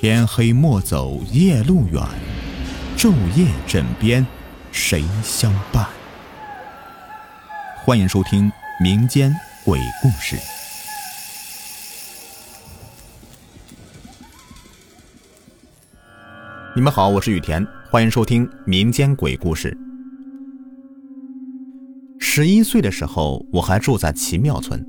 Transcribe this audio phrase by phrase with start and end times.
[0.00, 2.00] 天黑莫走夜路远，
[2.96, 4.24] 昼夜枕边
[4.70, 5.84] 谁相伴？
[7.84, 8.48] 欢迎收听
[8.80, 9.34] 民间
[9.64, 10.36] 鬼故事。
[16.76, 19.76] 你们好，我是雨田，欢迎收听民间鬼故事。
[22.20, 24.80] 十一岁的时候，我还住在奇妙村，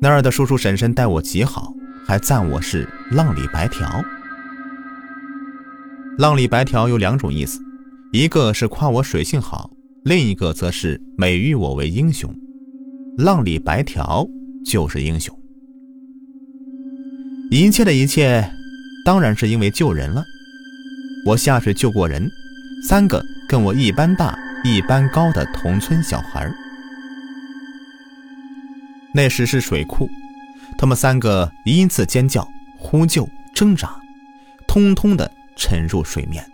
[0.00, 1.72] 那儿的叔叔婶婶待我极好，
[2.08, 4.02] 还赞我是浪里白条。
[6.16, 7.60] 浪里白条有两种意思，
[8.14, 9.70] 一个是夸我水性好，
[10.06, 12.34] 另一个则是美誉我为英雄。
[13.18, 14.26] 浪里白条
[14.64, 15.38] 就是英雄。
[17.50, 18.50] 一切的一切，
[19.04, 20.24] 当然是因为救人了。
[21.26, 22.26] 我下水救过人，
[22.88, 26.50] 三个跟我一般大、一般高的同村小孩
[29.14, 30.08] 那时是水库，
[30.78, 32.48] 他们三个依次尖叫、
[32.78, 34.00] 呼救、挣扎，
[34.68, 36.48] 通通的沉入水面。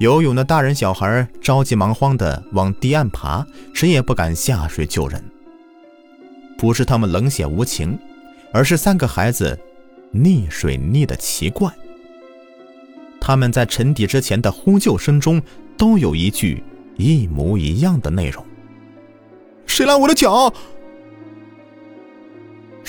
[0.00, 5.22] 游泳的大人小孩着急忙慌的往堤岸爬，谁也不敢下水救人。
[6.56, 7.98] 不是他们冷血无情，
[8.50, 9.58] 而是三个孩子
[10.14, 11.70] 溺水溺的奇怪。
[13.20, 15.40] 他们在沉底之前的呼救声中，
[15.76, 16.64] 都有一句
[16.96, 18.42] 一模一样的内容
[19.66, 20.52] ：“谁拉我的脚？”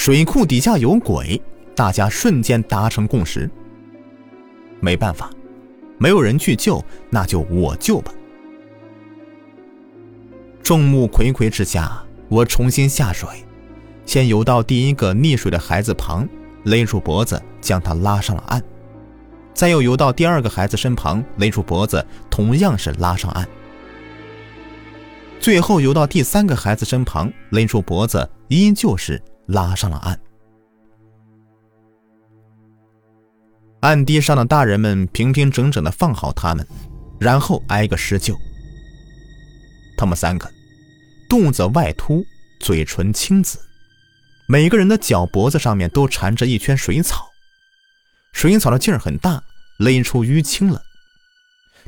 [0.03, 1.41] 水库底下有鬼，
[1.73, 3.49] 大家瞬间达成共识。
[4.81, 5.29] 没办法，
[5.97, 8.11] 没有人去救，那就我救吧。
[10.61, 13.29] 众目睽睽之下，我重新下水，
[14.05, 16.27] 先游到第一个溺水的孩子旁，
[16.63, 18.61] 勒住脖子，将他拉上了岸。
[19.53, 23.47] 再又游到第二个孩子身旁，勒住脖子，同样是拉上岸。
[25.39, 30.19] 最后游到第三个孩子身旁，勒住脖子，依旧是拉上了岸。
[33.81, 36.65] 岸堤上的大人们平平整整的放好他们，
[37.19, 38.33] 然后挨个施救。
[39.97, 40.49] 他们三个
[41.29, 42.23] 肚子外凸，
[42.61, 43.59] 嘴唇青紫，
[44.47, 47.27] 每个人的脚脖子上面都缠着一圈水草。
[48.31, 49.43] 水草的劲儿很大，
[49.79, 50.81] 勒出淤青了。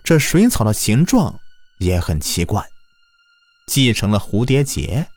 [0.03, 1.40] 这水草的形状
[1.80, 2.63] 也很奇怪，
[3.68, 5.07] 系成了蝴蝶结。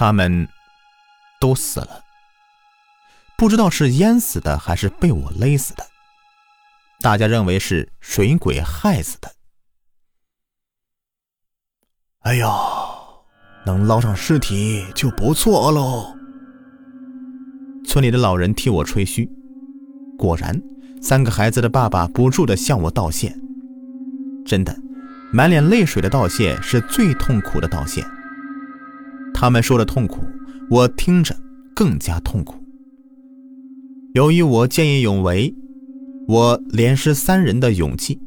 [0.00, 0.48] 他们
[1.38, 2.02] 都死了，
[3.36, 5.84] 不知道是淹死的还是被我勒死的。
[7.02, 9.30] 大家认为是水鬼害死的。
[12.20, 12.48] 哎呀，
[13.66, 16.16] 能捞上尸体就不错喽。
[17.84, 19.28] 村里的老人替我吹嘘，
[20.16, 20.62] 果然，
[21.02, 23.36] 三个孩子的爸爸不住的向我道谢。
[24.46, 24.74] 真的，
[25.30, 28.02] 满脸泪水的道谢是最痛苦的道谢。
[29.40, 30.20] 他们说的痛苦，
[30.68, 31.34] 我听着
[31.74, 32.62] 更加痛苦。
[34.12, 35.54] 由于我见义勇为，
[36.28, 38.20] 我连失三人的勇气，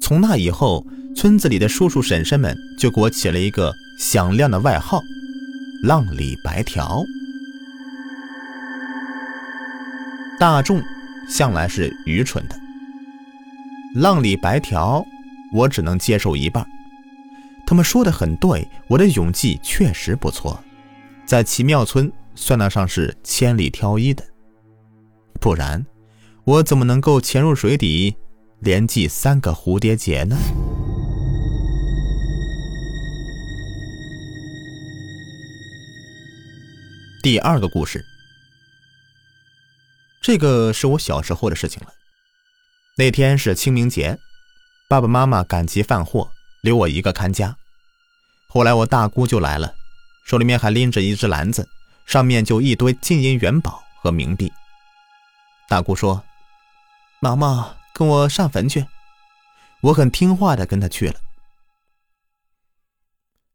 [0.00, 0.84] 从那以后，
[1.14, 5.00] 村子里的叔叔婶婶们就给我起了一个响亮的外号——
[5.86, 7.00] 浪里白条。
[10.36, 10.82] 大众
[11.28, 12.56] 向来是愚蠢的。
[13.94, 15.06] 浪里白条，
[15.52, 16.66] 我只能接受一半。
[17.70, 20.60] 他们说的很对，我的勇气确实不错，
[21.24, 24.24] 在奇妙村算得上是千里挑一的。
[25.40, 25.86] 不然，
[26.42, 28.16] 我怎么能够潜入水底，
[28.58, 30.36] 连系三个蝴蝶结呢？
[37.22, 38.04] 第二个故事。
[40.20, 41.92] 这个是我小时候的事情了。
[42.98, 44.18] 那天是清明节，
[44.88, 46.32] 爸爸妈妈赶集贩货，
[46.62, 47.56] 留我一个看家。
[48.52, 49.72] 后来我大姑就来了，
[50.26, 51.68] 手里面还拎着一只篮子，
[52.04, 54.52] 上面就一堆金银元宝和冥币。
[55.68, 56.20] 大姑说
[57.22, 58.84] ：“毛毛，跟我上坟去。”
[59.82, 61.14] 我很听话的跟他去了。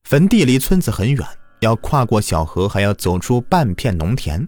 [0.05, 1.27] 坟地离村子很远，
[1.59, 4.47] 要跨过小河，还要走出半片农田。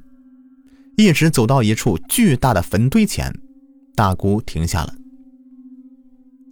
[0.96, 3.32] 一直走到一处巨大的坟堆前，
[3.96, 4.94] 大姑停下了。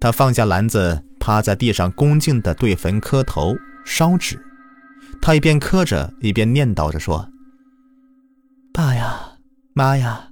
[0.01, 4.37] 她放下篮子，趴在地上恭敬地对坟磕头烧纸。
[5.21, 7.29] 他一边磕着，一边念叨着说
[8.73, 9.37] ：“爸呀，
[9.73, 10.29] 妈呀，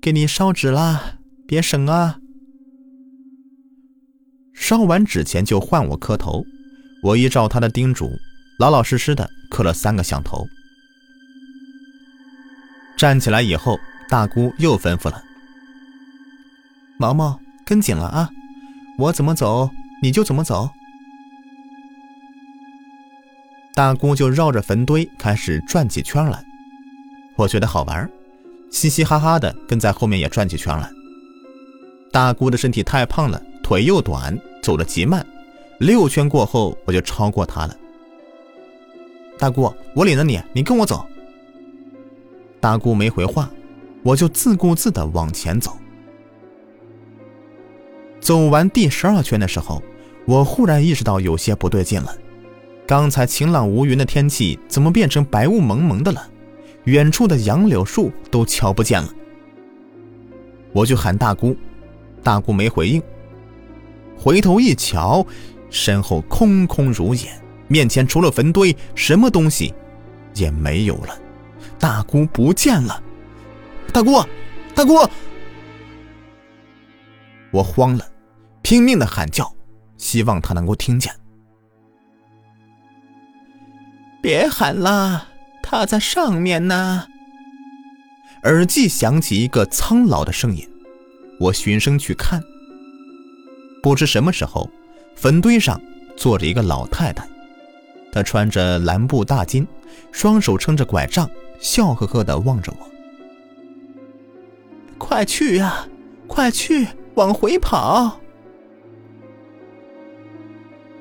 [0.00, 2.20] 给你烧纸啦，别省啊！”
[4.54, 6.44] 烧完纸钱就换我磕头，
[7.02, 8.10] 我依照他的叮嘱，
[8.58, 10.46] 老老实实的磕了三个响头。
[12.96, 13.78] 站起来以后，
[14.08, 15.22] 大姑又吩咐了
[16.98, 18.30] ：“毛毛，跟紧了啊！
[18.98, 19.70] 我怎么走，
[20.02, 20.70] 你就怎么走。”
[23.76, 26.42] 大姑就绕着坟堆开始转起圈来。
[27.36, 28.10] 我觉得好玩，
[28.70, 30.90] 嘻嘻哈哈的跟在后面也转起圈来。
[32.10, 35.24] 大姑的身体太胖了，腿又短，走得极慢，
[35.78, 37.76] 六圈过后我就超过她了。
[39.38, 41.06] 大姑，我领着你，你跟我走。
[42.58, 43.50] 大姑没回话，
[44.02, 45.76] 我就自顾自的往前走。
[48.22, 49.82] 走完第十二圈的时候，
[50.24, 52.16] 我忽然意识到有些不对劲了。
[52.86, 56.30] 刚才晴朗无云的天气，怎么变成白雾蒙蒙的了？
[56.84, 59.12] 远处的杨柳树都瞧不见了。
[60.72, 61.56] 我就喊大姑，
[62.22, 63.02] 大姑没回应。
[64.16, 65.26] 回头一瞧，
[65.68, 67.28] 身后空空如也。
[67.66, 69.74] 面前除了坟堆，什么东西
[70.34, 71.18] 也没有了。
[71.80, 73.02] 大姑不见了！
[73.92, 74.22] 大姑，
[74.76, 74.94] 大姑！
[77.50, 78.08] 我慌了，
[78.62, 79.52] 拼命的喊叫，
[79.98, 81.12] 希望她能够听见。
[84.26, 85.28] 别喊了，
[85.62, 87.06] 他在上面呢。
[88.42, 90.68] 耳际响起一个苍老的声音，
[91.38, 92.42] 我循声去看，
[93.80, 94.68] 不知什么时候，
[95.14, 95.80] 坟堆上
[96.16, 97.24] 坐着一个老太太。
[98.10, 99.64] 她穿着蓝布大襟，
[100.10, 101.30] 双手撑着拐杖，
[101.60, 102.90] 笑呵呵地望着我。
[104.98, 105.86] 快去呀，
[106.26, 108.18] 快去，往回跑！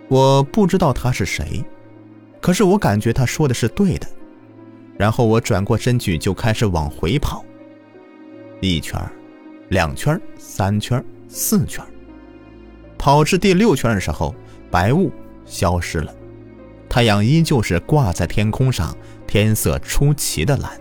[0.09, 1.65] 我不知道他是谁，
[2.45, 4.07] 可是我感觉他说的是对的。
[4.99, 7.43] 然后我转过身去，就开始往回跑。
[8.61, 9.01] 一圈，
[9.69, 11.83] 两圈，三圈，四圈。
[12.99, 14.35] 跑至第六圈的时候，
[14.69, 15.11] 白雾
[15.43, 16.13] 消失了。
[16.87, 18.95] 太阳依旧是挂在天空上，
[19.25, 20.79] 天色出奇的蓝。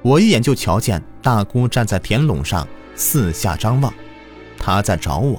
[0.00, 3.92] 我一眼就瞧见大姑站在田垄上，四下张望，
[4.56, 5.38] 她在找我。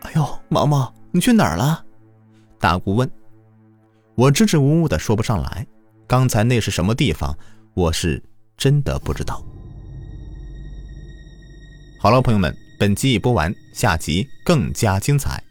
[0.00, 1.84] 哎呦，毛毛，你去哪儿了？
[2.58, 3.06] 大姑问。
[4.16, 5.66] 我支支吾吾的说不上来，
[6.06, 7.36] 刚才那是什么地方，
[7.74, 8.22] 我是
[8.56, 9.44] 真的不知道。
[12.00, 15.45] 好了，朋友们，本集已播完，下集更加精彩。